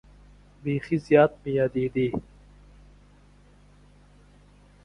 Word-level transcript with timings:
بیخي 0.63 0.97
زیات 1.05 1.31
مې 1.41 1.51
یادېدې. 1.59 2.07